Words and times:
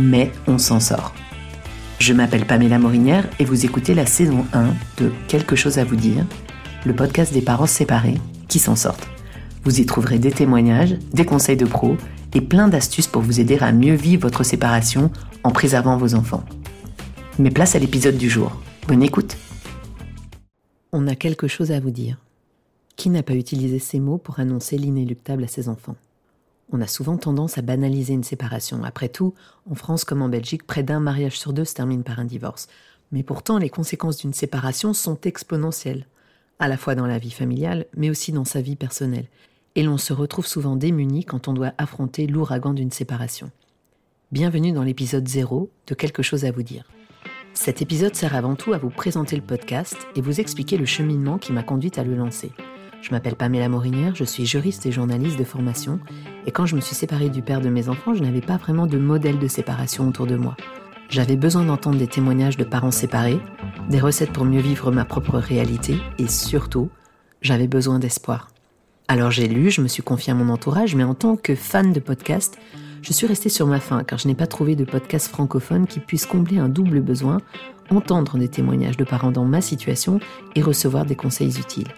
mais 0.00 0.32
on 0.46 0.58
s'en 0.58 0.80
sort. 0.80 1.14
Je 1.98 2.12
m'appelle 2.12 2.46
Pamela 2.46 2.78
Morinière 2.78 3.28
et 3.38 3.44
vous 3.44 3.64
écoutez 3.64 3.94
la 3.94 4.06
saison 4.06 4.44
1 4.52 4.74
de 4.98 5.12
Quelque 5.28 5.56
chose 5.56 5.78
à 5.78 5.84
vous 5.84 5.96
dire, 5.96 6.26
le 6.84 6.94
podcast 6.94 7.32
des 7.32 7.40
parents 7.40 7.66
séparés 7.66 8.20
qui 8.48 8.58
s'en 8.58 8.76
sortent. 8.76 9.08
Vous 9.64 9.80
y 9.80 9.86
trouverez 9.86 10.18
des 10.18 10.32
témoignages, 10.32 10.96
des 11.12 11.24
conseils 11.24 11.56
de 11.56 11.64
pros 11.64 11.96
et 12.34 12.40
plein 12.40 12.68
d'astuces 12.68 13.06
pour 13.06 13.22
vous 13.22 13.40
aider 13.40 13.58
à 13.60 13.72
mieux 13.72 13.94
vivre 13.94 14.22
votre 14.22 14.44
séparation 14.44 15.10
en 15.44 15.50
préservant 15.50 15.96
vos 15.96 16.14
enfants. 16.14 16.44
Mais 17.38 17.50
place 17.50 17.74
à 17.74 17.78
l'épisode 17.78 18.18
du 18.18 18.28
jour. 18.28 18.60
Bonne 18.86 19.02
écoute. 19.02 19.36
On 20.92 21.06
a 21.06 21.14
quelque 21.14 21.48
chose 21.48 21.72
à 21.72 21.80
vous 21.80 21.90
dire. 21.90 22.18
Qui 22.96 23.10
n'a 23.10 23.22
pas 23.22 23.34
utilisé 23.34 23.78
ces 23.78 23.98
mots 23.98 24.18
pour 24.18 24.38
annoncer 24.40 24.76
l'inéluctable 24.76 25.44
à 25.44 25.48
ses 25.48 25.68
enfants? 25.68 25.96
On 26.72 26.80
a 26.80 26.86
souvent 26.86 27.16
tendance 27.16 27.58
à 27.58 27.62
banaliser 27.62 28.14
une 28.14 28.24
séparation. 28.24 28.84
Après 28.84 29.08
tout, 29.08 29.34
en 29.70 29.74
France 29.74 30.04
comme 30.04 30.22
en 30.22 30.28
Belgique, 30.28 30.66
près 30.66 30.82
d'un 30.82 31.00
mariage 31.00 31.38
sur 31.38 31.52
deux 31.52 31.64
se 31.64 31.74
termine 31.74 32.02
par 32.02 32.18
un 32.18 32.24
divorce. 32.24 32.68
Mais 33.12 33.22
pourtant, 33.22 33.58
les 33.58 33.70
conséquences 33.70 34.18
d'une 34.18 34.32
séparation 34.32 34.92
sont 34.92 35.20
exponentielles, 35.22 36.06
à 36.58 36.68
la 36.68 36.76
fois 36.76 36.94
dans 36.94 37.06
la 37.06 37.18
vie 37.18 37.30
familiale, 37.30 37.86
mais 37.96 38.10
aussi 38.10 38.32
dans 38.32 38.44
sa 38.44 38.60
vie 38.60 38.76
personnelle. 38.76 39.28
Et 39.76 39.82
l'on 39.82 39.98
se 39.98 40.12
retrouve 40.12 40.46
souvent 40.46 40.76
démuni 40.76 41.24
quand 41.24 41.48
on 41.48 41.52
doit 41.52 41.74
affronter 41.78 42.26
l'ouragan 42.26 42.72
d'une 42.72 42.92
séparation. 42.92 43.50
Bienvenue 44.32 44.72
dans 44.72 44.82
l'épisode 44.82 45.28
0 45.28 45.70
de 45.86 45.94
Quelque 45.94 46.22
chose 46.22 46.44
à 46.44 46.50
vous 46.50 46.62
dire. 46.62 46.84
Cet 47.52 47.82
épisode 47.82 48.16
sert 48.16 48.34
avant 48.34 48.56
tout 48.56 48.72
à 48.72 48.78
vous 48.78 48.90
présenter 48.90 49.36
le 49.36 49.42
podcast 49.42 49.96
et 50.16 50.20
vous 50.20 50.40
expliquer 50.40 50.76
le 50.76 50.86
cheminement 50.86 51.38
qui 51.38 51.52
m'a 51.52 51.62
conduite 51.62 51.98
à 51.98 52.04
le 52.04 52.16
lancer. 52.16 52.50
Je 53.04 53.10
m'appelle 53.10 53.36
Pamela 53.36 53.68
Morinière, 53.68 54.14
je 54.14 54.24
suis 54.24 54.46
juriste 54.46 54.86
et 54.86 54.90
journaliste 54.90 55.38
de 55.38 55.44
formation, 55.44 56.00
et 56.46 56.50
quand 56.50 56.64
je 56.64 56.74
me 56.74 56.80
suis 56.80 56.94
séparée 56.94 57.28
du 57.28 57.42
père 57.42 57.60
de 57.60 57.68
mes 57.68 57.90
enfants, 57.90 58.14
je 58.14 58.22
n'avais 58.22 58.40
pas 58.40 58.56
vraiment 58.56 58.86
de 58.86 58.96
modèle 58.96 59.38
de 59.38 59.46
séparation 59.46 60.08
autour 60.08 60.26
de 60.26 60.36
moi. 60.36 60.56
J'avais 61.10 61.36
besoin 61.36 61.66
d'entendre 61.66 61.98
des 61.98 62.06
témoignages 62.06 62.56
de 62.56 62.64
parents 62.64 62.90
séparés, 62.90 63.40
des 63.90 64.00
recettes 64.00 64.32
pour 64.32 64.46
mieux 64.46 64.62
vivre 64.62 64.90
ma 64.90 65.04
propre 65.04 65.36
réalité, 65.36 65.98
et 66.16 66.28
surtout, 66.28 66.88
j'avais 67.42 67.66
besoin 67.66 67.98
d'espoir. 67.98 68.48
Alors 69.06 69.30
j'ai 69.30 69.48
lu, 69.48 69.70
je 69.70 69.82
me 69.82 69.88
suis 69.88 70.02
confiée 70.02 70.32
à 70.32 70.36
mon 70.36 70.50
entourage, 70.50 70.94
mais 70.94 71.04
en 71.04 71.12
tant 71.12 71.36
que 71.36 71.54
fan 71.54 71.92
de 71.92 72.00
podcast, 72.00 72.56
je 73.02 73.12
suis 73.12 73.26
restée 73.26 73.50
sur 73.50 73.66
ma 73.66 73.80
faim 73.80 74.02
car 74.02 74.18
je 74.18 74.28
n'ai 74.28 74.34
pas 74.34 74.46
trouvé 74.46 74.76
de 74.76 74.84
podcast 74.86 75.28
francophone 75.28 75.86
qui 75.86 76.00
puisse 76.00 76.24
combler 76.24 76.56
un 76.56 76.70
double 76.70 77.02
besoin, 77.02 77.42
entendre 77.90 78.38
des 78.38 78.48
témoignages 78.48 78.96
de 78.96 79.04
parents 79.04 79.30
dans 79.30 79.44
ma 79.44 79.60
situation 79.60 80.20
et 80.54 80.62
recevoir 80.62 81.04
des 81.04 81.16
conseils 81.16 81.58
utiles. 81.58 81.92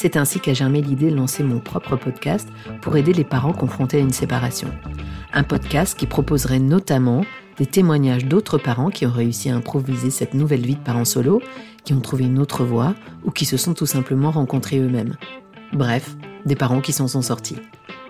C'est 0.00 0.16
ainsi 0.16 0.38
qu'a 0.38 0.54
germé 0.54 0.80
l'idée 0.80 1.10
de 1.10 1.16
lancer 1.16 1.42
mon 1.42 1.58
propre 1.58 1.96
podcast 1.96 2.48
pour 2.82 2.96
aider 2.96 3.12
les 3.12 3.24
parents 3.24 3.52
confrontés 3.52 3.96
à 3.96 4.00
une 4.00 4.12
séparation. 4.12 4.68
Un 5.32 5.42
podcast 5.42 5.98
qui 5.98 6.06
proposerait 6.06 6.60
notamment 6.60 7.24
des 7.56 7.66
témoignages 7.66 8.24
d'autres 8.24 8.58
parents 8.58 8.90
qui 8.90 9.06
ont 9.06 9.10
réussi 9.10 9.50
à 9.50 9.56
improviser 9.56 10.10
cette 10.10 10.34
nouvelle 10.34 10.64
vie 10.64 10.76
de 10.76 10.84
parents 10.84 11.04
solo, 11.04 11.42
qui 11.82 11.94
ont 11.94 12.00
trouvé 12.00 12.26
une 12.26 12.38
autre 12.38 12.64
voie 12.64 12.94
ou 13.24 13.32
qui 13.32 13.44
se 13.44 13.56
sont 13.56 13.74
tout 13.74 13.86
simplement 13.86 14.30
rencontrés 14.30 14.78
eux-mêmes. 14.78 15.16
Bref, 15.72 16.14
des 16.46 16.54
parents 16.54 16.80
qui 16.80 16.92
s'en 16.92 17.08
sont 17.08 17.22
sortis. 17.22 17.58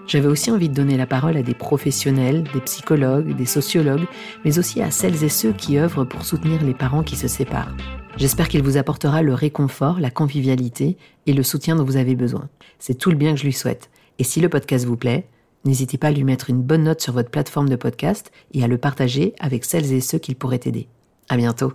J'avais 0.06 0.28
aussi 0.28 0.50
envie 0.50 0.68
de 0.68 0.74
donner 0.74 0.98
la 0.98 1.06
parole 1.06 1.38
à 1.38 1.42
des 1.42 1.54
professionnels, 1.54 2.44
des 2.52 2.60
psychologues, 2.60 3.34
des 3.34 3.46
sociologues, 3.46 4.06
mais 4.44 4.58
aussi 4.58 4.82
à 4.82 4.90
celles 4.90 5.24
et 5.24 5.30
ceux 5.30 5.52
qui 5.52 5.78
œuvrent 5.78 6.04
pour 6.06 6.26
soutenir 6.26 6.62
les 6.62 6.74
parents 6.74 7.02
qui 7.02 7.16
se 7.16 7.28
séparent. 7.28 7.74
J'espère 8.16 8.48
qu'il 8.48 8.62
vous 8.62 8.76
apportera 8.76 9.22
le 9.22 9.34
réconfort, 9.34 10.00
la 10.00 10.10
convivialité 10.10 10.96
et 11.26 11.32
le 11.32 11.42
soutien 11.42 11.76
dont 11.76 11.84
vous 11.84 11.96
avez 11.96 12.16
besoin. 12.16 12.48
C'est 12.78 12.98
tout 12.98 13.10
le 13.10 13.16
bien 13.16 13.32
que 13.32 13.38
je 13.38 13.44
lui 13.44 13.52
souhaite. 13.52 13.90
Et 14.18 14.24
si 14.24 14.40
le 14.40 14.48
podcast 14.48 14.84
vous 14.84 14.96
plaît, 14.96 15.28
n'hésitez 15.64 15.98
pas 15.98 16.08
à 16.08 16.12
lui 16.12 16.24
mettre 16.24 16.50
une 16.50 16.62
bonne 16.62 16.84
note 16.84 17.00
sur 17.00 17.12
votre 17.12 17.30
plateforme 17.30 17.68
de 17.68 17.76
podcast 17.76 18.32
et 18.52 18.64
à 18.64 18.68
le 18.68 18.78
partager 18.78 19.34
avec 19.38 19.64
celles 19.64 19.92
et 19.92 20.00
ceux 20.00 20.18
qu'il 20.18 20.36
pourrait 20.36 20.60
aider. 20.64 20.88
À 21.28 21.36
bientôt. 21.36 21.72